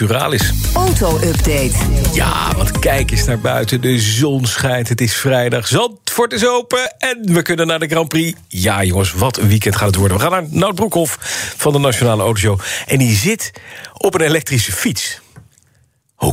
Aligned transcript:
Naturalis. 0.00 0.52
Auto-update. 0.74 1.72
Ja, 2.12 2.54
want 2.56 2.78
kijk 2.78 3.10
eens 3.10 3.24
naar 3.24 3.38
buiten. 3.38 3.80
De 3.80 4.00
zon 4.00 4.46
schijnt, 4.46 4.88
het 4.88 5.00
is 5.00 5.14
vrijdag. 5.14 5.66
Zandvoort 5.66 6.32
is 6.32 6.46
open 6.46 6.94
en 6.98 7.32
we 7.32 7.42
kunnen 7.42 7.66
naar 7.66 7.78
de 7.78 7.86
Grand 7.86 8.08
Prix. 8.08 8.38
Ja, 8.48 8.84
jongens, 8.84 9.12
wat 9.12 9.36
een 9.36 9.48
weekend 9.48 9.76
gaat 9.76 9.86
het 9.86 9.96
worden. 9.96 10.16
We 10.16 10.22
gaan 10.22 10.32
naar 10.32 10.46
Nout 10.48 10.74
Broekhoff 10.74 11.18
van 11.56 11.72
de 11.72 11.78
Nationale 11.78 12.22
Autoshow. 12.22 12.60
En 12.86 12.98
die 12.98 13.16
zit 13.16 13.52
op 13.92 14.14
een 14.14 14.20
elektrische 14.20 14.72
fiets. 14.72 15.20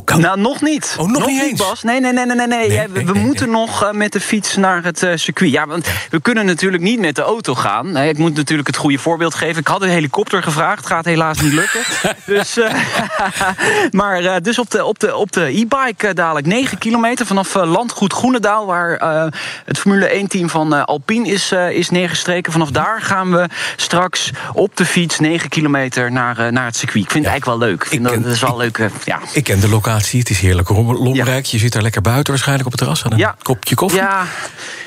Kan 0.06 0.22
Nou, 0.22 0.40
nog 0.40 0.62
niet. 0.62 0.96
Oh, 1.00 1.08
nog 1.10 1.26
niet 1.28 1.42
eens? 1.42 1.60
Bas. 1.60 1.84
Nee, 1.84 2.00
nee, 2.00 2.14
nee, 2.14 2.26
nee, 2.26 2.36
nee. 2.36 2.48
nee. 2.48 2.68
We 2.70 2.74
nee, 2.94 3.06
we 3.06 3.12
nee, 3.14 3.24
moeten 3.24 3.50
nog 3.50 3.84
eh, 3.84 3.92
met 3.92 4.12
de 4.12 4.20
fiets 4.20 4.56
naar 4.56 4.84
het 4.84 5.04
eh, 5.04 5.12
circuit. 5.16 5.52
Ja, 5.52 5.68
want 5.68 5.88
we 6.10 6.22
kunnen 6.22 6.46
natuurlijk 6.46 6.84
niet 6.84 7.00
met 7.00 7.16
de 7.16 7.22
auto 7.22 7.56
gaan. 7.56 7.98
Ik 7.98 8.18
moet 8.18 8.36
natuurlijk 8.36 8.68
het 8.68 8.78
goede 8.78 8.98
voorbeeld 8.98 9.36
geven. 9.36 9.60
Ik 9.62 9.68
had 9.68 9.82
een 9.82 9.90
helikopter 9.90 10.44
gevraagd. 10.44 10.86
Gaat 10.86 11.06
helaas 11.06 11.40
niet 11.42 11.54
lukken. 11.54 11.82
dus, 12.26 12.58
eh, 12.58 12.74
maar 13.92 14.42
dus 14.42 14.60
op 14.60 14.70
de, 14.72 14.86
op 14.86 15.00
de, 15.00 15.16
op 15.16 15.32
de 15.32 15.42
e-bike 15.46 16.14
dadelijk 16.14 16.48
9 16.48 16.78
kilometer 16.78 17.26
vanaf 17.26 17.54
Landgoed 17.54 18.14
Groenendaal... 18.14 18.66
waar 18.66 18.98
het 19.66 19.80
Formule 19.80 20.24
1-team 20.24 20.50
van 20.50 20.86
Alpine 20.86 21.28
is, 21.28 21.52
is 21.52 21.90
neergestreken. 21.90 22.52
Vanaf 22.52 22.72
daar 22.72 23.02
gaan 23.02 23.32
we 23.32 23.48
straks 23.76 24.32
op 24.54 24.78
de 24.78 24.86
fiets 24.86 25.20
9 25.20 25.50
kilometer 25.50 26.12
naar, 26.12 26.52
naar 26.54 26.66
het 26.66 26.76
circuit. 26.76 27.04
Ik 27.04 27.12
vind 27.12 27.24
het 27.26 27.34
eigenlijk 27.34 27.60
wel 27.60 27.70
leuk. 27.70 27.82
Ik 27.84 27.88
vind 27.90 28.02
Ik 28.02 28.04
dat, 28.04 28.14
ken- 28.14 28.22
dat 28.24 28.32
is 28.34 28.42
wel 28.42 28.58
leuk. 28.58 28.90
ja. 29.06 29.20
Ik 29.34 29.44
ken 29.44 29.60
de 29.60 29.68
locatie, 29.74 30.20
het 30.20 30.30
is 30.30 30.40
heerlijk 30.40 30.70
lomrijk. 30.70 31.46
Je 31.46 31.58
zit 31.58 31.72
daar 31.74 31.82
lekker 31.82 32.02
buiten 32.02 32.34
waarschijnlijk 32.34 32.66
op 32.66 32.72
het 32.72 32.82
terras 32.82 33.04
aan 33.06 33.12
een 33.12 33.18
Ja. 33.18 33.36
kopje 33.42 33.76
koffie. 33.76 34.00
Ja, 34.00 34.26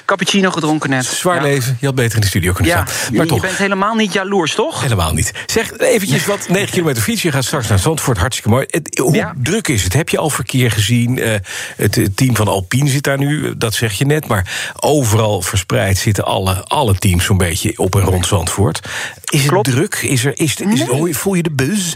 cappuccino 0.04 0.50
gedronken 0.50 0.90
net. 0.90 1.04
Zwaar 1.04 1.36
ja. 1.36 1.42
leven, 1.42 1.76
je 1.80 1.86
had 1.86 1.94
beter 1.94 2.14
in 2.14 2.20
de 2.20 2.26
studio 2.26 2.52
kunnen 2.52 2.72
Ja, 2.72 2.86
staan. 2.86 3.12
Maar 3.14 3.22
je 3.24 3.30
toch, 3.30 3.40
bent 3.40 3.56
helemaal 3.56 3.94
niet 3.94 4.12
jaloers, 4.12 4.54
toch? 4.54 4.82
helemaal 4.82 5.12
niet. 5.12 5.32
Zeg 5.46 5.78
eventjes 5.78 6.26
wat, 6.26 6.48
9 6.48 6.70
kilometer 6.70 7.02
fiets. 7.02 7.22
Je 7.22 7.32
gaat 7.32 7.44
straks 7.44 7.68
naar 7.68 7.78
Zandvoort, 7.78 8.18
hartstikke 8.18 8.50
mooi. 8.50 8.64
Het- 8.70 8.98
hoe 8.98 9.32
druk 9.42 9.68
is 9.68 9.82
het? 9.84 9.92
Heb 9.92 10.08
je 10.08 10.18
al 10.18 10.30
verkeer 10.30 10.70
gezien? 10.70 11.18
Eh, 11.18 11.34
het, 11.76 12.10
team 12.14 12.36
van 12.36 12.48
Alpine 12.48 12.88
zit 12.90 13.02
daar 13.02 13.18
nu, 13.18 13.56
dat 13.56 13.74
zeg 13.74 13.92
je 13.92 14.04
net. 14.06 14.28
Maar 14.28 14.72
overal 14.80 15.42
verspreid 15.42 15.98
zitten 15.98 16.24
alle, 16.24 16.64
alle 16.64 16.94
teams 16.94 17.24
zo'n 17.24 17.36
beetje 17.38 17.78
op 17.78 17.94
en 17.94 18.00
rond 18.02 18.26
Zandvoort. 18.26 18.80
Is 19.24 19.44
het 19.50 19.64
druk? 19.64 19.94
Is 19.94 20.24
er, 20.24 20.32
is, 20.38 20.54
is, 20.54 20.84
voel 21.16 21.34
je 21.34 21.42
de 21.42 21.50
buzz? 21.50 21.94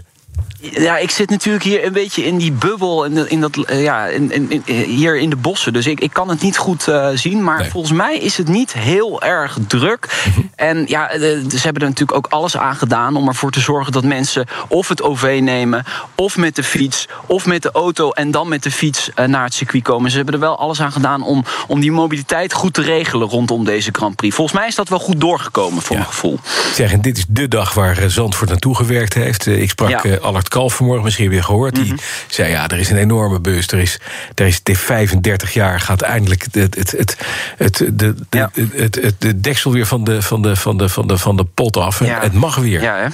Ja, 0.63 0.97
ik 0.99 1.11
zit 1.11 1.31
natuurlijk 1.31 1.65
hier 1.65 1.85
een 1.87 1.93
beetje 1.93 2.25
in 2.25 2.37
die 2.37 2.53
bubbel, 2.53 3.05
in, 3.05 3.15
de- 3.15 3.29
in 3.29 3.41
dat, 3.41 3.57
eh, 3.57 3.83
ja, 3.83 4.07
in, 4.07 4.51
in, 4.51 4.63
hier 4.85 5.19
in 5.19 5.31
de 5.31 5.37
bossen. 5.37 5.73
Dus 5.73 5.87
ik, 5.87 6.01
ik 6.01 6.13
kan 6.13 6.29
het 6.29 6.43
niet 6.43 6.59
goed 6.59 6.89
eh, 6.89 7.09
zien. 7.15 7.45
Maar 7.45 7.59
Nee. 7.59 7.71
volgens 7.71 7.93
mij 7.93 8.19
is 8.19 8.37
het 8.37 8.49
niet 8.49 8.73
heel 8.73 9.23
erg 9.23 9.59
druk. 9.69 10.25
En 10.57 10.85
ja, 10.87 11.11
eh, 11.11 11.21
ze 11.21 11.59
hebben 11.61 11.83
er 11.83 11.89
natuurlijk 11.89 12.15
ook 12.17 12.27
alles 12.27 12.57
aan 12.57 12.75
gedaan 12.77 13.17
om 13.17 13.29
ervoor 13.29 13.51
te 13.51 13.61
zorgen 13.61 13.93
dat 13.93 14.05
mensen 14.05 14.47
of 14.69 14.89
het 14.89 15.03
OV 15.03 15.39
nemen, 15.43 15.85
of 16.15 16.37
met 16.37 16.57
de 16.57 16.63
fiets, 16.63 17.09
of 17.27 17.47
met 17.47 17.63
de 17.63 17.71
auto 17.73 18.11
en 18.11 18.31
dan 18.31 18.49
met 18.49 18.63
de 18.63 18.71
fiets 18.71 19.11
naar 19.27 19.45
het 19.45 19.55
circuit 19.55 19.83
komen. 19.83 20.11
Ze 20.11 20.17
hebben 20.17 20.35
er 20.35 20.41
wel 20.41 20.59
alles 20.59 20.81
aan 20.81 20.93
gedaan 20.93 21.23
om, 21.23 21.45
om 21.67 21.81
die 21.81 21.93
mobiliteit 21.93 22.53
goed 22.53 22.75
te 22.75 22.83
regelen 22.83 23.29
rondom 23.29 23.65
deze 23.65 23.89
Grand 23.93 24.17
Prix. 24.17 24.35
Volgens 24.35 24.59
mij 24.59 24.67
is 24.69 24.75
dat 24.75 24.89
wel 24.89 24.99
goed 24.99 25.21
doorgekomen 25.21 25.83
voor 25.83 25.97
Ja. 25.97 26.03
mijn 26.03 26.13
gevoel. 26.15 26.39
Zeg, 26.75 26.93
en 26.93 27.01
dit 27.01 27.19
is 27.19 27.25
de 27.29 27.49
dag 27.49 27.75
waar 27.75 28.11
Zandvoort 28.11 28.51
naartoe 28.51 28.77
gewerkt 28.77 29.15
heeft. 29.15 29.47
Ik 29.47 29.71
sprak 29.71 29.89
Ja. 30.05 30.19
Allard 30.21 30.49
Kalf 30.49 30.75
vanmorgen, 30.75 31.05
misschien 31.05 31.31
weer 31.31 31.45
gehoord. 31.45 31.75
Die 31.75 31.95
zei, 32.29 32.51
ja, 32.51 32.69
er 32.69 32.79
is 32.79 32.91
een 32.91 32.97
enorme 32.97 33.41
bus. 33.41 33.67
Er 33.67 33.79
is, 33.79 33.99
er 34.35 34.47
is 34.47 34.63
de 34.63 34.77
35 34.77 35.53
jaar 35.53 35.81
gaat 35.81 36.01
eindelijk 36.03 36.47
het, 36.51 36.75
het, 36.75 36.91
het, 36.97 37.17
het, 37.57 37.77
de, 37.77 37.93
de, 37.93 38.15
Ja. 38.31 38.51
het, 38.55 38.73
het, 38.75 38.95
het- 39.03 39.21
de 39.21 39.41
deksel 39.41 39.73
weer 39.73 39.87
van 39.87 40.05
de, 40.05 40.23
van 40.23 40.43
de, 40.43 40.57
van 40.57 40.77
de, 40.77 40.89
van 40.89 41.07
de, 41.07 41.19
van 41.19 41.37
de 41.37 41.45
pot 41.45 41.77
af. 41.77 42.05
Ja. 42.05 42.21
Het 42.21 42.33
mag 42.33 42.57
weer. 42.57 42.83
Ja, 42.83 42.97
hè? 42.97 43.07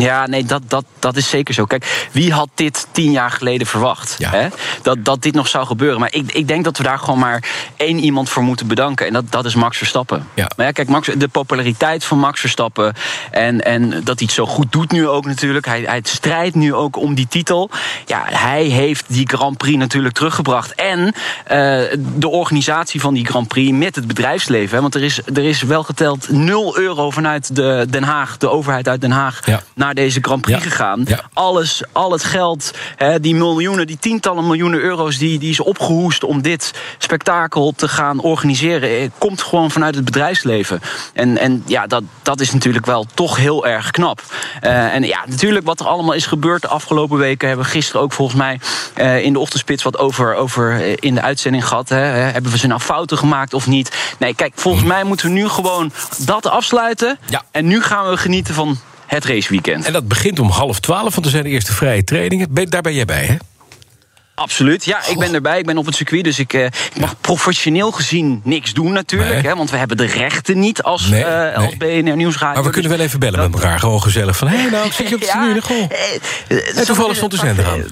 Ja, 0.00 0.26
nee, 0.26 0.44
dat, 0.44 0.62
dat, 0.66 0.84
dat 0.98 1.16
is 1.16 1.28
zeker 1.28 1.54
zo. 1.54 1.64
Kijk, 1.64 2.08
wie 2.12 2.32
had 2.32 2.48
dit 2.54 2.86
tien 2.92 3.10
jaar 3.10 3.30
geleden 3.30 3.66
verwacht? 3.66 4.14
Ja. 4.18 4.30
Hè? 4.30 4.48
Dat, 4.82 5.04
dat 5.04 5.22
dit 5.22 5.34
nog 5.34 5.48
zou 5.48 5.66
gebeuren. 5.66 6.00
Maar 6.00 6.12
ik, 6.12 6.32
ik 6.32 6.48
denk 6.48 6.64
dat 6.64 6.76
we 6.76 6.82
daar 6.82 6.98
gewoon 6.98 7.18
maar 7.18 7.44
één 7.76 7.98
iemand 7.98 8.28
voor 8.30 8.42
moeten 8.42 8.66
bedanken. 8.66 9.06
En 9.06 9.12
dat, 9.12 9.24
dat 9.30 9.44
is 9.44 9.54
Max 9.54 9.78
Verstappen. 9.78 10.26
Ja. 10.34 10.50
Maar 10.56 10.66
ja, 10.66 10.72
kijk, 10.72 10.88
Max, 10.88 11.08
de 11.16 11.28
populariteit 11.28 12.04
van 12.04 12.18
Max 12.18 12.40
Verstappen. 12.40 12.94
En, 13.30 13.64
en 13.64 13.90
dat 13.90 14.18
hij 14.18 14.26
het 14.26 14.32
zo 14.32 14.46
goed 14.46 14.72
doet 14.72 14.92
nu 14.92 15.08
ook 15.08 15.26
natuurlijk. 15.26 15.66
Hij, 15.66 15.80
hij 15.80 16.00
strijdt 16.02 16.54
nu 16.54 16.74
ook 16.74 16.96
om 16.96 17.14
die 17.14 17.28
titel. 17.28 17.70
Ja, 18.06 18.22
hij 18.26 18.64
heeft 18.64 19.04
die 19.08 19.28
Grand 19.28 19.56
Prix 19.56 19.78
natuurlijk 19.78 20.14
teruggebracht. 20.14 20.74
En 20.74 21.14
eh, 21.44 21.56
de 22.16 22.28
organisatie 22.28 23.00
van 23.00 23.14
die 23.14 23.26
Grand 23.26 23.48
Prix 23.48 23.72
met 23.72 23.94
het 23.96 24.06
bedrijfsleven. 24.06 24.74
Hè? 24.74 24.80
Want 24.82 24.94
er 24.94 25.02
is, 25.02 25.20
er 25.34 25.44
is 25.44 25.62
wel 25.62 25.82
geteld 25.82 26.30
0 26.30 26.78
euro 26.78 27.10
vanuit 27.10 27.56
de 27.56 27.86
Den 27.90 28.02
Haag, 28.02 28.36
de 28.36 28.48
overheid 28.48 28.88
uit 28.88 29.00
Den 29.00 29.10
Haag, 29.10 29.40
Ja. 29.46 29.62
naar 29.74 29.89
deze 29.94 30.18
Grand 30.22 30.40
Prix 30.40 30.64
Ja. 30.64 30.70
gegaan. 30.70 31.02
Ja. 31.06 31.20
Alles, 31.32 31.82
al 31.92 32.12
het 32.12 32.24
geld, 32.24 32.70
hè, 32.96 33.20
die 33.20 33.34
miljoenen, 33.34 33.86
die 33.86 33.98
tientallen 34.00 34.46
miljoenen 34.46 34.80
euro's 34.80 35.18
die, 35.18 35.38
die 35.38 35.50
is 35.50 35.60
opgehoest 35.60 36.24
om 36.24 36.42
dit 36.42 36.72
spektakel 36.98 37.72
te 37.76 37.88
gaan 37.88 38.20
organiseren, 38.20 38.88
eh, 38.88 39.08
komt 39.18 39.42
gewoon 39.42 39.70
vanuit 39.70 39.94
het 39.94 40.04
bedrijfsleven. 40.04 40.80
En, 41.12 41.38
en 41.38 41.62
ja, 41.66 41.86
dat, 41.86 42.02
dat 42.22 42.40
is 42.40 42.52
natuurlijk 42.52 42.86
wel 42.86 43.06
toch 43.14 43.36
heel 43.36 43.66
erg 43.66 43.90
knap. 43.90 44.22
Eh, 44.60 44.94
en 44.94 45.02
ja, 45.02 45.24
natuurlijk 45.26 45.66
wat 45.66 45.80
er 45.80 45.86
allemaal 45.86 46.14
is 46.14 46.26
gebeurd 46.26 46.62
de 46.62 46.68
afgelopen 46.68 47.18
weken, 47.18 47.48
hebben 47.48 47.66
we 47.66 47.72
gisteren 47.72 48.00
ook 48.00 48.12
volgens 48.12 48.38
mij 48.38 48.60
eh, 48.94 49.24
in 49.24 49.32
de 49.32 49.38
ochtendspits 49.38 49.82
wat 49.82 49.98
over, 49.98 50.34
over 50.34 51.02
in 51.02 51.14
de 51.14 51.20
uitzending 51.22 51.66
gehad. 51.66 51.88
Hè. 51.88 51.96
Hebben 51.96 52.52
we 52.52 52.58
ze 52.58 52.66
nou 52.66 52.80
fouten 52.80 53.18
gemaakt 53.18 53.54
of 53.54 53.66
niet? 53.66 54.14
Nee, 54.18 54.34
kijk, 54.34 54.52
volgens 54.54 54.84
mij 54.84 55.04
moeten 55.04 55.26
we 55.26 55.32
nu 55.32 55.48
gewoon 55.48 55.92
dat 56.18 56.46
afsluiten. 56.46 57.18
Ja. 57.26 57.42
En 57.50 57.66
nu 57.66 57.82
gaan 57.82 58.10
we 58.10 58.16
genieten 58.16 58.54
van 58.54 58.78
het 59.10 59.24
raceweekend. 59.24 59.84
En 59.84 59.92
dat 59.92 60.08
begint 60.08 60.38
om 60.38 60.48
half 60.50 60.80
twaalf, 60.80 61.14
want 61.14 61.24
er 61.26 61.30
zijn 61.32 61.44
de 61.44 61.50
eerste 61.50 61.72
vrije 61.72 62.04
trainingen. 62.04 62.46
Ben- 62.54 62.70
Daar 62.70 62.82
ben 62.82 62.94
jij 62.94 63.04
bij, 63.04 63.24
hè? 63.24 63.36
Absoluut, 64.34 64.84
ja, 64.84 65.06
ik 65.08 65.18
ben 65.18 65.34
erbij. 65.34 65.58
Ik 65.58 65.66
ben 65.66 65.78
op 65.78 65.86
het 65.86 65.94
circuit, 65.94 66.24
dus 66.24 66.38
ik, 66.38 66.52
eh, 66.52 66.64
ik 66.64 66.96
mag 67.00 67.14
professioneel 67.20 67.90
gezien 67.90 68.40
niks 68.44 68.72
doen 68.72 68.92
natuurlijk. 68.92 69.32
Nee. 69.32 69.42
Hè, 69.42 69.56
want 69.56 69.70
we 69.70 69.76
hebben 69.76 69.96
de 69.96 70.04
rechten 70.06 70.58
niet 70.58 70.82
als, 70.82 71.06
Nee, 71.08 71.24
als 71.26 71.74
nee. 71.78 72.02
BNR 72.02 72.16
Nieuwsradio. 72.16 72.54
Maar 72.54 72.64
we 72.64 72.70
kunnen 72.70 72.90
wel 72.90 73.00
even 73.00 73.20
bellen 73.20 73.40
met 73.40 73.52
elkaar. 73.52 73.78
Gewoon 73.78 74.02
gezellig 74.02 74.36
van, 74.36 74.48
hé, 74.48 74.56
hey, 74.56 74.70
nou, 74.70 74.86
ik 74.86 74.92
zit 74.92 75.08
je 75.08 75.14
op 75.14 75.20
de 75.20 75.26
tribune, 75.32 75.62
goh. 75.62 75.76
eh, 76.48 76.78
En 76.78 76.84
toevallig 76.84 77.16
stond 77.16 77.30
de 77.30 77.36
zender 77.38 77.66
aan. 77.66 77.84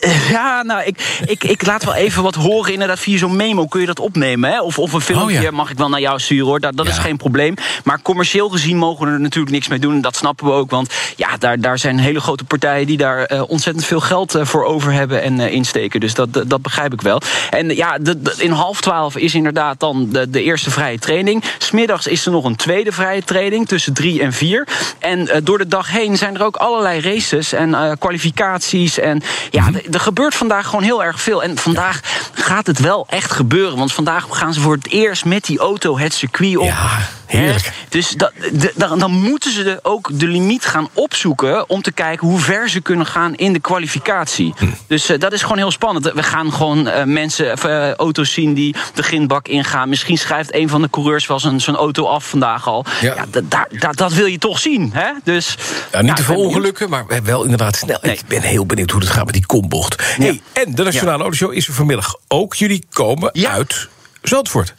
Ja, 0.30 0.62
nou, 0.62 0.82
ik, 0.84 1.20
ik, 1.26 1.44
ik 1.44 1.66
laat 1.66 1.84
wel 1.84 1.94
even 1.94 2.22
wat 2.22 2.34
horen. 2.34 2.72
Inderdaad, 2.72 2.98
via 2.98 3.18
zo'n 3.18 3.36
memo 3.36 3.66
kun 3.66 3.80
je 3.80 3.86
dat 3.86 4.00
opnemen. 4.00 4.50
Hè? 4.50 4.60
Of, 4.60 4.78
of 4.78 4.92
een 4.92 5.00
filmpje 5.00 5.36
Oh, 5.36 5.42
ja. 5.42 5.50
mag 5.50 5.70
ik 5.70 5.76
wel 5.78 5.88
naar 5.88 6.00
jou 6.00 6.20
sturen, 6.20 6.46
hoor. 6.46 6.60
Dat, 6.60 6.76
dat 6.76 6.86
is 6.88 6.98
geen 6.98 7.16
probleem. 7.16 7.54
Maar 7.84 8.02
commercieel 8.02 8.48
gezien 8.48 8.76
mogen 8.76 9.06
we 9.06 9.12
er 9.12 9.20
natuurlijk 9.20 9.52
niks 9.54 9.68
mee 9.68 9.78
doen. 9.78 9.94
En 9.94 10.00
dat 10.00 10.16
snappen 10.16 10.46
we 10.46 10.52
ook. 10.52 10.70
Want 10.70 10.94
ja, 11.16 11.36
daar, 11.38 11.60
daar 11.60 11.78
zijn 11.78 11.98
hele 11.98 12.20
grote 12.20 12.44
partijen 12.44 12.86
die 12.86 12.96
daar 12.96 13.24
eh, 13.24 13.42
ontzettend 13.48 13.84
veel 13.86 14.00
geld 14.00 14.34
eh, 14.34 14.44
voor 14.44 14.64
over 14.64 14.92
hebben 14.92 15.22
en 15.22 15.40
eh, 15.40 15.52
insteken. 15.52 16.00
Dus 16.00 16.14
dat, 16.14 16.32
dat, 16.32 16.50
dat 16.50 16.62
begrijp 16.62 16.92
ik 16.92 17.00
wel. 17.00 17.20
En 17.50 17.68
ja, 17.76 17.98
de, 17.98 18.22
de- 18.22 18.34
in 18.38 18.50
half 18.50 18.80
twaalf 18.80 19.16
is 19.16 19.34
inderdaad 19.34 19.80
dan 19.80 20.08
de, 20.10 20.30
de 20.30 20.42
eerste 20.42 20.70
vrije 20.70 20.98
training. 20.98 21.44
Smiddags 21.58 22.06
is 22.06 22.26
er 22.26 22.32
nog 22.32 22.44
een 22.44 22.56
tweede 22.56 22.92
vrije 22.92 23.22
training 23.24 23.68
tussen 23.68 23.92
drie 23.94 24.22
en 24.22 24.32
vier. 24.32 24.68
En 24.98 25.28
door 25.42 25.58
de 25.58 25.68
dag 25.68 25.90
heen 25.90 26.16
zijn 26.16 26.34
er 26.34 26.44
ook 26.44 26.56
allerlei 26.56 27.00
races 27.00 27.52
en 27.52 27.96
kwalificaties. 27.98 28.98
En 28.98 29.22
ja, 29.50 29.66
Mhm. 29.68 29.87
Er 29.90 30.00
gebeurt 30.00 30.34
vandaag 30.34 30.66
gewoon 30.66 30.84
heel 30.84 31.04
erg 31.04 31.20
veel. 31.20 31.42
En 31.42 31.58
vandaag 31.58 32.00
gaat 32.32 32.66
het 32.66 32.78
wel 32.78 33.06
echt 33.08 33.30
gebeuren. 33.30 33.78
Want 33.78 33.92
vandaag 33.92 34.26
gaan 34.30 34.54
ze 34.54 34.60
voor 34.60 34.74
het 34.74 34.88
eerst 34.88 35.24
met 35.24 35.44
die 35.44 35.58
auto 35.58 35.98
het 35.98 36.14
circuit 36.14 36.56
op. 36.56 36.64
Ja, 36.64 36.98
heerlijk. 37.28 37.64
Hè? 37.64 37.70
Dus 37.88 38.10
dat, 38.10 38.32
dan, 38.74 38.98
dan 38.98 39.10
moeten 39.10 39.52
ze 39.52 39.62
de, 39.62 39.78
ook 39.82 40.08
de 40.12 40.26
limiet 40.26 40.64
gaan 40.66 40.88
opzoeken... 40.92 41.68
om 41.68 41.82
te 41.82 41.92
kijken 41.92 42.26
hoe 42.28 42.38
ver 42.40 42.68
ze 42.68 42.80
kunnen 42.80 43.06
gaan 43.06 43.34
in 43.34 43.52
de 43.52 43.60
kwalificatie. 43.60 44.54
Hm. 44.56 44.66
Dus 44.86 45.08
eh, 45.08 45.18
dat 45.18 45.32
is 45.32 45.42
gewoon 45.42 45.58
heel 45.58 45.70
spannend. 45.70 46.12
We 46.12 46.22
gaan 46.22 46.52
gewoon 46.52 46.86
eh, 46.86 47.04
mensen, 47.04 47.56
eh, 47.56 47.92
auto's 47.92 48.32
zien 48.32 48.54
die 48.54 48.74
de 48.94 49.02
grindbak 49.02 49.48
ingaan. 49.48 49.88
Misschien 49.88 50.18
schrijft 50.18 50.54
een 50.54 50.68
van 50.68 50.82
de 50.82 50.90
coureurs 50.90 51.26
wel 51.26 51.40
zijn, 51.40 51.60
zijn 51.60 51.76
auto 51.76 52.04
af 52.06 52.28
vandaag 52.28 52.66
al. 52.66 52.84
Ja. 53.00 53.14
Ja. 53.14 53.24
dat, 53.30 53.50
daar- 53.50 53.68
dat, 53.78 53.96
dat 53.96 54.12
wil 54.12 54.26
je 54.26 54.38
toch 54.38 54.58
zien. 54.58 54.90
Hè? 54.94 55.10
Dus, 55.24 55.56
Ja, 55.92 56.02
niet 56.02 56.16
te 56.16 56.22
veel 56.22 56.36
ongelukken, 56.36 56.90
maar 56.90 57.04
wel 57.22 57.42
inderdaad 57.42 57.76
snel. 57.76 57.98
Nee. 58.02 58.12
Ik 58.12 58.26
ben 58.26 58.42
heel 58.42 58.66
benieuwd 58.66 58.90
hoe 58.90 59.00
het 59.00 59.10
gaat 59.10 59.24
met 59.24 59.34
die 59.34 59.46
kombocht. 59.46 60.02
Hey, 60.16 60.40
en 60.52 60.74
de 60.74 60.82
Nationale 60.82 61.22
Autoshow 61.22 61.52
is 61.52 61.68
er 61.68 61.74
vanmiddag 61.74 62.14
ook. 62.28 62.54
Jullie 62.54 62.84
komen 62.92 63.32
uit 63.48 63.88
Zandvoort. 64.22 64.74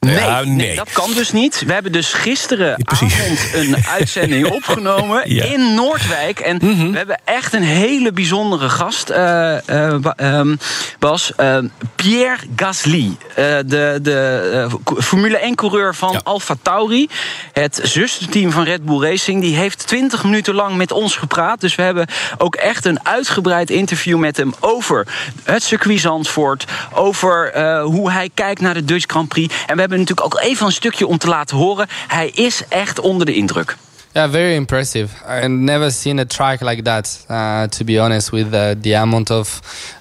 Nee, 0.00 0.14
Ja, 0.14 0.40
nee. 0.42 0.54
nee. 0.54 0.76
dat 0.76 0.92
kan 0.92 1.12
dus 1.14 1.32
niet. 1.32 1.62
We 1.66 1.72
hebben 1.72 1.92
dus 1.92 2.12
gisteravond 2.12 2.84
Precies. 2.84 3.52
een 3.54 3.76
uitzending 3.98 4.46
opgenomen 4.50 5.34
Ja. 5.34 5.44
Mhm. 5.44 5.52
in 5.54 5.74
Noordwijk. 5.74 6.38
En 6.40 6.58
we 6.92 6.96
hebben 6.96 7.20
echt 7.24 7.52
een 7.54 7.62
hele 7.62 8.12
bijzondere 8.12 8.68
gast, 8.68 9.10
ehm, 9.10 10.56
Bas. 10.98 11.32
Eh, 11.36 11.58
Pierre 11.94 12.36
Gasly, 12.56 13.16
eh, 13.34 13.44
de, 13.66 13.98
de 14.02 14.68
Formule 14.98 15.38
1-coureur 15.50 15.94
van 15.94 16.12
Ja. 16.12 16.20
Alfa 16.24 16.54
Tauri. 16.62 17.08
Het 17.52 17.80
zusterteam 17.82 18.50
van 18.52 18.64
Red 18.64 18.84
Bull 18.84 19.00
Racing. 19.02 19.40
Die 19.42 19.56
heeft 19.56 19.86
20 19.86 20.24
minuten 20.24 20.54
lang 20.54 20.76
met 20.76 20.92
ons 20.92 21.16
gepraat. 21.16 21.60
Dus 21.60 21.74
we 21.74 21.82
hebben 21.82 22.06
ook 22.38 22.54
echt 22.54 22.84
een 22.84 23.06
uitgebreid 23.06 23.70
interview 23.70 24.18
met 24.18 24.36
hem 24.36 24.54
over 24.60 25.06
het 25.44 25.62
circuit 25.62 26.00
Zandvoort. 26.00 26.64
Over 26.94 27.58
hoe 27.80 28.10
hij 28.10 28.30
kijkt 28.34 28.60
naar 28.60 28.74
de 28.74 28.84
Dutch 28.84 29.04
Grand 29.06 29.28
Prix. 29.28 29.54
En 29.66 29.74
we 29.74 29.80
hebben 29.88 30.06
natuurlijk 30.06 30.34
ook 30.34 30.50
even 30.50 30.66
een 30.66 30.72
stukje 30.72 31.06
om 31.06 31.18
te 31.18 31.28
laten 31.28 31.56
horen. 31.56 31.86
Hij 32.06 32.28
is 32.28 32.62
echt 32.68 33.00
onder 33.00 33.26
de 33.26 33.34
indruk. 33.34 33.76
Yeah, 34.12 34.30
very 34.30 34.54
impressive. 34.54 35.14
I've 35.28 35.48
never 35.48 35.90
seen 35.90 36.18
a 36.18 36.24
track 36.24 36.60
like 36.60 36.82
that, 36.82 37.24
uh, 37.30 37.62
to 37.62 37.84
be 37.84 38.00
honest, 38.00 38.30
with 38.30 38.54
uh, 38.54 38.70
the 38.80 38.96
amount 38.96 39.30
of 39.30 39.60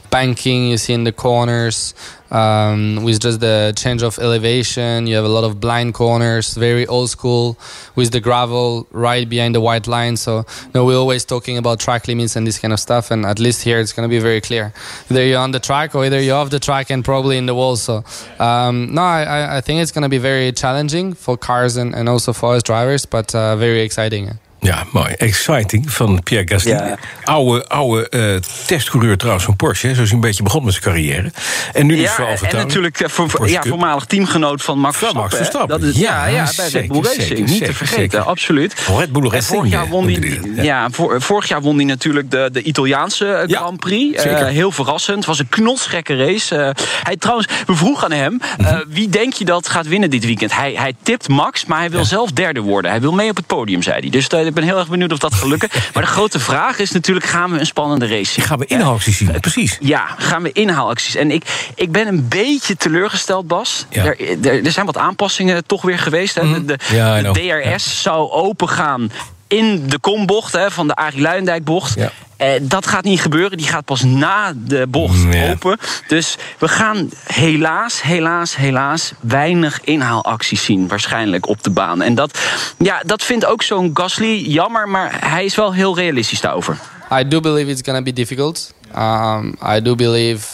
banking 0.09 0.65
you 0.65 0.77
see 0.77 0.95
in 0.95 1.03
the 1.03 1.13
corners, 1.13 1.93
um, 2.31 3.03
with 3.03 3.19
just 3.19 3.39
the 3.39 3.73
change 3.75 4.03
of 4.03 4.17
elevation. 4.19 5.07
You 5.07 5.15
have 5.15 5.25
a 5.25 5.29
lot 5.29 5.43
of 5.43 5.59
blind 5.59 5.93
corners, 5.93 6.55
very 6.55 6.85
old 6.87 7.09
school, 7.09 7.57
with 7.95 8.11
the 8.11 8.19
gravel 8.19 8.87
right 8.91 9.27
behind 9.27 9.55
the 9.55 9.61
white 9.61 9.87
line. 9.87 10.17
So, 10.17 10.37
you 10.39 10.71
know, 10.73 10.85
we're 10.85 10.97
always 10.97 11.25
talking 11.25 11.57
about 11.57 11.79
track 11.79 12.07
limits 12.07 12.35
and 12.35 12.45
this 12.47 12.59
kind 12.59 12.73
of 12.73 12.79
stuff, 12.79 13.11
and 13.11 13.25
at 13.25 13.39
least 13.39 13.63
here 13.63 13.79
it's 13.79 13.93
going 13.93 14.07
to 14.07 14.13
be 14.13 14.19
very 14.19 14.41
clear. 14.41 14.73
Either 15.09 15.23
you're 15.25 15.39
on 15.39 15.51
the 15.51 15.59
track 15.59 15.95
or 15.95 16.05
either 16.05 16.21
you're 16.21 16.35
off 16.35 16.49
the 16.49 16.59
track 16.59 16.89
and 16.89 17.03
probably 17.05 17.37
in 17.37 17.45
the 17.45 17.55
wall. 17.55 17.75
So, 17.75 18.03
um, 18.39 18.93
no, 18.93 19.01
I, 19.01 19.57
I- 19.57 19.61
think 19.67 19.81
it's 19.81 19.91
going 19.91 20.03
to 20.03 20.09
be 20.09 20.17
very 20.17 20.51
challenging 20.53 21.13
for 21.13 21.35
cars 21.35 21.75
and, 21.77 21.93
and 21.93 22.07
also 22.07 22.31
for 22.31 22.55
us 22.55 22.63
drivers, 22.63 23.05
but 23.05 23.35
uh, 23.35 23.55
very 23.57 23.81
exciting. 23.81 24.37
Ja, 24.59 24.83
mooi. 24.91 25.13
Exciting 25.13 25.91
van 25.91 26.23
Pierre 26.23 26.47
Gasly. 26.47 26.71
Ja. 26.71 26.97
Oude, 27.23 27.67
oude 27.67 28.09
eh, 28.09 28.35
testcoureur 28.65 29.17
trouwens 29.17 29.45
van 29.45 29.55
Porsche. 29.55 29.87
hè. 29.87 29.93
Zo 29.93 30.01
is 30.01 30.07
hij 30.07 30.15
een 30.17 30.23
beetje 30.23 30.43
begonnen 30.43 30.71
met 30.73 30.81
zijn 30.83 30.93
carrière. 30.95 31.31
En 31.73 31.85
nu 31.85 31.95
dus 31.95 32.03
Ja, 32.03 32.23
Alfa 32.25 32.31
en 32.31 32.37
Tauri. 32.51 32.57
natuurlijk 32.65 32.99
eh, 32.99 33.09
voor, 33.09 33.49
ja, 33.49 33.61
voormalig 33.67 34.05
teamgenoot 34.05 34.61
van 34.61 34.79
Max 34.79 34.97
Verstappen. 34.97 35.21
Max. 35.29 35.35
Verstappen. 35.35 35.79
Dat 35.79 35.89
is, 35.89 35.99
ja, 35.99 36.27
Ja, 36.27 36.35
ja, 36.35 36.51
bij 36.55 36.67
Red 36.69 36.87
Bull 36.87 37.01
Racing. 37.01 37.39
niet 37.39 37.49
zeker, 37.49 37.65
te 37.67 37.73
vergeten, 37.73 38.01
zeker. 38.11 38.21
absoluut. 38.21 38.73
Red 38.97 39.11
Bull 39.11 39.23
En 39.23 39.29
Racing, 39.31 39.55
vorig 39.57 39.71
jaar 39.71 39.83
ja, 39.83 39.89
won 39.89 40.03
hij, 40.09 40.41
ja, 40.55 40.87
voor- 40.91 41.21
vorig 41.21 41.47
jaar 41.47 41.61
won 41.61 41.75
hij 41.75 41.85
natuurlijk 41.85 42.31
de, 42.31 42.49
de 42.51 42.61
Italiaanse 42.61 43.25
eh, 43.31 43.55
Grand 43.57 43.79
Prix. 43.79 44.15
Eh, 44.17 44.21
zeker. 44.31 44.45
heel 44.47 44.71
verrassend. 44.71 45.17
Het 45.17 45.25
was 45.25 45.39
een 45.39 45.49
knotsgekke 45.49 46.15
race. 46.15 46.55
Eh, 46.55 46.69
hij 47.03 47.17
trouwens, 47.17 47.47
we 47.65 47.75
vroegen 47.75 48.03
aan 48.03 48.11
hem, 48.11 48.41
Mhm. 48.57 48.67
eh, 48.67 48.79
wie 48.87 49.09
denk 49.09 49.33
je 49.33 49.45
dat 49.45 49.69
gaat 49.69 49.87
winnen 49.87 50.09
dit 50.09 50.25
weekend? 50.25 50.55
Hij, 50.55 50.73
hij 50.77 50.93
tipt 51.03 51.27
Max, 51.27 51.65
maar 51.65 51.79
hij 51.79 51.89
wil 51.89 52.05
zelf 52.05 52.31
derde 52.31 52.59
worden. 52.61 52.91
Hij 52.91 53.01
wil 53.01 53.11
mee 53.13 53.29
op 53.29 53.35
het 53.35 53.47
podium, 53.47 53.81
zei 53.81 53.99
hij. 53.99 54.09
Dus 54.09 54.27
eh, 54.27 54.46
ik 54.47 54.53
ben 54.53 54.63
heel 54.63 54.77
erg 54.77 54.87
benieuwd 54.87 55.11
of 55.11 55.19
dat 55.19 55.33
gaat 55.33 55.47
lukken. 55.47 55.69
maar 55.93 56.03
de 56.03 56.09
grote 56.09 56.39
vraag 56.39 56.79
is 56.79 56.91
natuurlijk, 56.91 57.25
gaan 57.25 57.51
we 57.51 57.59
een 57.59 57.65
spannende 57.65 58.07
race 58.07 58.31
zien? 58.31 58.45
Gaan 58.45 58.59
we 58.59 58.65
inhaalacties 58.65 59.17
zien, 59.17 59.39
precies. 59.39 59.77
Ja, 59.79 60.05
gaan 60.17 60.43
we 60.43 60.51
inhaalacties. 60.51 61.15
En 61.15 61.31
ik, 61.31 61.71
ik 61.75 61.91
ben 61.91 62.07
een 62.07 62.27
beetje 62.27 62.75
teleurgesteld, 62.75 63.47
Bas. 63.47 63.85
Ja. 63.89 64.05
Er, 64.05 64.19
er, 64.45 64.65
er 64.65 64.71
zijn 64.71 64.85
wat 64.85 64.97
aanpassingen 64.97 65.65
toch 65.65 65.81
weer 65.81 65.99
geweest. 65.99 66.35
Hè. 66.35 66.53
De, 66.53 66.65
de, 66.65 66.77
Ja, 66.91 67.19
I 67.19 67.23
de 67.23 67.31
know. 67.31 67.73
DRS 67.73 68.01
zou 68.01 68.31
open 68.31 68.69
gaan 68.69 69.11
in 69.47 69.87
de 69.87 69.99
kombocht 69.99 70.53
hè, 70.53 70.71
van 70.71 70.87
de 70.87 70.95
Arie 70.95 71.21
Luijendijk-bocht. 71.21 71.95
Ja. 71.95 72.11
Eh, 72.37 72.49
dat 72.61 72.87
gaat 72.87 73.03
niet 73.03 73.21
gebeuren. 73.21 73.57
Die 73.57 73.67
gaat 73.67 73.85
pas 73.85 74.03
na 74.03 74.53
de 74.55 74.87
bocht 74.87 75.33
Ja. 75.33 75.49
open. 75.51 75.77
Dus 76.07 76.37
we 76.59 76.67
gaan 76.67 77.09
helaas, 77.33 78.01
helaas, 78.01 78.55
helaas 78.55 79.11
weinig 79.21 79.79
inhaalacties 79.83 80.63
zien. 80.65 80.87
Waarschijnlijk 80.87 81.47
op 81.47 81.63
de 81.63 81.69
baan. 81.69 82.01
En 82.01 82.15
dat, 82.15 82.39
ja, 82.77 83.01
dat 83.05 83.23
vindt 83.23 83.45
ook 83.45 83.63
zo'n 83.63 83.89
Gasly 83.93 84.35
jammer. 84.47 84.89
Maar 84.89 85.29
hij 85.29 85.45
is 85.45 85.55
wel 85.55 85.73
heel 85.73 85.95
realistisch 85.95 86.41
daarover. 86.41 86.77
I 87.19 87.27
do 87.27 87.39
believe 87.39 87.71
it's 87.71 87.81
going 87.85 87.97
to 87.97 88.03
be 88.03 88.13
difficult. 88.13 88.73
Um, 88.97 89.55
I 89.75 89.81
do 89.81 89.95
believe 89.95 90.45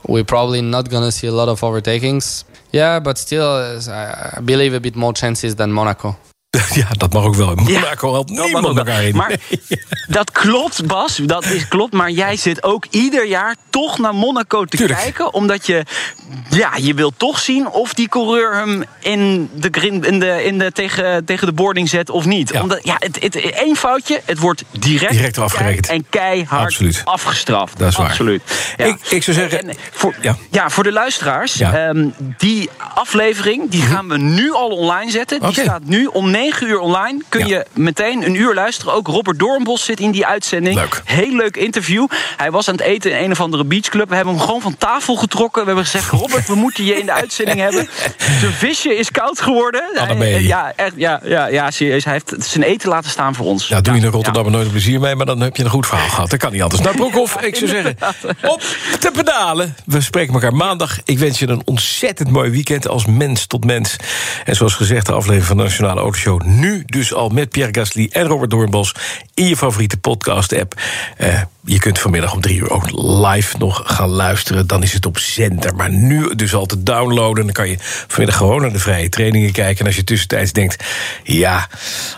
we're 0.00 0.24
probably 0.24 0.60
not 0.60 0.88
going 0.90 1.04
to 1.04 1.10
see 1.10 1.28
a 1.28 1.32
lot 1.32 1.48
of 1.48 1.62
overtakings. 1.62 2.44
Yeah, 2.70 3.02
but 3.02 3.18
still, 3.18 3.40
uh, 3.88 4.38
I 4.38 4.40
believe 4.42 4.76
a 4.76 4.80
bit 4.80 4.94
more 4.94 5.12
chances 5.12 5.54
than 5.54 5.72
Monaco. 5.72 6.16
Ja, 6.74 6.86
dat 6.96 7.12
mag 7.12 7.24
ook 7.24 7.34
wel. 7.34 7.48
Ja, 7.48 7.62
Monaco 7.80 8.12
mag 8.12 8.24
niemand 8.26 8.76
elkaar 8.78 9.04
in. 9.04 9.16
Maar 9.16 9.28
Nee. 9.68 9.82
dat 10.08 10.30
klopt, 10.30 10.86
Bas. 10.86 11.16
Dat 11.16 11.44
is 11.44 11.68
klopt. 11.68 11.92
Maar 11.92 12.10
jij 12.10 12.36
zit 12.36 12.62
ook 12.62 12.86
ieder 12.90 13.26
jaar 13.26 13.54
toch 13.70 13.98
naar 13.98 14.14
Monaco 14.14 14.64
te 14.64 14.76
Tuurlijk. 14.76 14.98
kijken. 14.98 15.34
Omdat 15.34 15.66
je, 15.66 15.82
ja, 16.50 16.70
je 16.76 16.94
wilt 16.94 17.14
toch 17.16 17.38
zien 17.38 17.68
of 17.68 17.94
die 17.94 18.08
coureur 18.08 18.54
hem 18.56 18.84
in 19.00 19.50
de, 19.54 19.70
in 20.00 20.18
de, 20.20 20.44
in 20.44 20.58
de, 20.58 20.72
tegen, 20.72 21.24
tegen 21.24 21.46
de 21.46 21.52
boarding 21.52 21.88
zet 21.88 22.10
of 22.10 22.24
niet. 22.24 22.50
Ja. 22.52 22.62
Omdat, 22.62 22.80
ja, 22.82 22.96
het, 22.98 23.18
het, 23.22 23.36
één 23.36 23.76
foutje, 23.76 24.20
het 24.24 24.38
wordt 24.38 24.64
direct, 24.70 25.12
Direct 25.12 25.38
afgerekend. 25.38 25.88
En 25.88 26.06
keihard 26.10 26.62
Absoluut. 26.64 27.02
afgestraft. 27.04 27.78
Dat 27.78 27.88
is 27.90 27.96
waar. 27.96 28.08
Absoluut. 28.08 28.42
Ja. 28.76 28.84
Ik- 28.84 28.98
ik 29.08 29.22
zou 29.22 29.36
zeggen- 29.36 29.68
En 29.68 29.76
voor, 29.92 30.14
Ja. 30.20 30.36
ja. 30.50 30.70
voor 30.70 30.82
de 30.84 30.92
luisteraars. 30.92 31.56
Mhm. 31.58 31.74
ehm, 31.74 32.08
die 32.38 32.70
aflevering 32.94 33.70
die 33.70 33.82
gaan 33.82 34.08
we 34.08 34.18
nu 34.18 34.52
al 34.52 34.68
online 34.68 35.10
zetten. 35.10 35.40
Die 35.40 35.52
staat 35.52 35.84
nu 35.84 36.06
om 36.06 36.30
9 36.30 36.42
uur 36.60 36.78
online. 36.78 37.22
Kun 37.28 37.40
Ja. 37.40 37.46
je 37.46 37.66
meteen 37.72 38.22
een 38.24 38.34
uur 38.34 38.54
luisteren. 38.54 38.92
Ook 38.94 39.06
Robert 39.06 39.38
Doornbos 39.38 39.84
zit 39.84 40.00
in 40.00 40.10
die 40.10 40.26
uitzending. 40.26 40.74
Leuk. 40.76 41.02
Heel 41.04 41.34
leuk 41.36 41.56
interview. 41.56 42.06
Hij 42.36 42.50
was 42.50 42.68
aan 42.68 42.74
het 42.74 42.82
eten 42.84 43.10
in 43.18 43.24
een 43.24 43.30
of 43.30 43.40
andere 43.40 43.64
beachclub. 43.64 44.08
We 44.08 44.14
hebben 44.14 44.34
hem 44.34 44.42
gewoon 44.44 44.60
van 44.60 44.76
tafel 44.76 45.16
getrokken. 45.16 45.60
We 45.60 45.66
hebben 45.66 45.84
gezegd, 45.84 46.10
Robert, 46.10 46.46
we 46.46 46.54
moeten 46.54 46.84
je 46.84 46.98
in 46.98 47.06
de 47.06 47.12
uitzending 47.12 47.58
hebben. 47.60 47.88
Zijn 48.40 48.52
visje 48.52 48.96
is 48.96 49.10
koud 49.10 49.40
geworden. 49.40 49.82
Hij- 49.94 50.42
Ja, 50.42 50.72
echt, 50.76 50.92
ja, 50.96 51.20
ja, 51.24 51.46
ja, 51.46 51.70
serieus. 51.70 52.04
Hij 52.04 52.12
heeft 52.12 52.44
zijn 52.46 52.62
eten 52.64 52.88
laten 52.88 53.10
staan 53.10 53.34
voor 53.34 53.46
ons. 53.46 53.68
Ja, 53.68 53.80
doe 53.80 53.92
je 53.94 53.98
in 54.00 54.04
Ja, 54.06 54.10
Rotterdam 54.12 54.50
nooit 54.50 54.70
plezier 54.70 55.00
mee, 55.00 55.14
maar 55.14 55.26
dan 55.26 55.40
heb 55.40 55.56
je 55.56 55.64
een 55.64 55.70
goed 55.70 55.86
verhaal 55.86 56.08
gehad. 56.08 56.30
Dat 56.30 56.38
kan 56.38 56.52
niet 56.52 56.62
anders. 56.62 56.82
Nou, 56.82 56.96
Broekhoff, 56.96 57.40
ik 57.40 57.56
zou 57.56 57.70
zeggen, 57.70 57.96
op 58.42 58.60
te 59.00 59.10
pedalen. 59.12 59.76
We 59.86 60.00
spreken 60.00 60.34
elkaar 60.34 60.54
maandag. 60.54 60.98
Ik 61.04 61.18
wens 61.18 61.38
je 61.38 61.48
een 61.48 61.62
ontzettend 61.64 62.30
mooi 62.30 62.50
weekend 62.50 62.88
als 62.88 63.06
mens 63.06 63.46
tot 63.46 63.64
mens. 63.64 63.96
En 64.44 64.56
zoals 64.56 64.74
gezegd, 64.74 65.06
de 65.06 65.12
aflevering 65.12 65.44
van 65.46 65.56
de 65.56 65.62
Nationale 65.62 66.00
Autoshow... 66.00 66.33
nu 66.44 66.82
dus 66.86 67.14
al 67.14 67.28
met 67.28 67.50
Pierre 67.50 67.74
Gasly 67.74 68.08
en 68.12 68.26
Robert 68.26 68.50
Doornbos... 68.50 68.94
in 69.34 69.48
je 69.48 69.56
favoriete 69.56 69.96
podcast-app. 69.96 70.80
Eh, 71.16 71.42
je 71.64 71.78
kunt 71.78 71.98
vanmiddag 71.98 72.32
om 72.32 72.40
drie 72.40 72.58
uur 72.58 72.70
ook 72.70 72.90
live 72.92 73.58
nog 73.58 73.82
gaan 73.84 74.08
luisteren. 74.08 74.66
Dan 74.66 74.82
is 74.82 74.92
het 74.92 75.06
op 75.06 75.18
zender, 75.18 75.74
maar 75.74 75.90
nu 75.90 76.34
dus 76.34 76.54
al 76.54 76.66
te 76.66 76.82
downloaden. 76.82 77.44
Dan 77.44 77.54
kan 77.54 77.68
je 77.68 77.76
vanmiddag 77.80 78.36
gewoon 78.36 78.60
naar 78.60 78.72
de 78.72 78.78
vrije 78.78 79.08
trainingen 79.08 79.52
kijken. 79.52 79.80
En 79.80 79.86
als 79.86 79.96
je 79.96 80.04
tussentijds 80.04 80.52
denkt... 80.52 80.84
ja, 81.22 81.68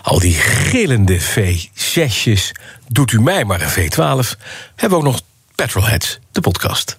al 0.01 0.19
die 0.19 0.33
gillende 0.33 1.19
V6'jes... 1.21 2.51
doet 2.87 3.11
u 3.11 3.21
mij 3.21 3.45
maar 3.45 3.61
een 3.61 3.91
V12... 3.91 4.39
hebben 4.75 4.99
we 4.99 5.05
ook 5.05 5.11
nog 5.11 5.21
Petrolheads, 5.55 6.19
de 6.31 6.41
podcast. 6.41 6.97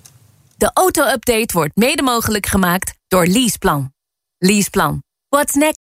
De 0.56 0.70
auto-update 0.74 1.52
wordt 1.52 1.76
mede 1.76 2.02
mogelijk 2.02 2.46
gemaakt 2.46 2.94
door 3.08 3.26
Leaseplan. 3.26 3.92
Leaseplan. 4.38 5.02
What's 5.28 5.54
next? 5.54 5.87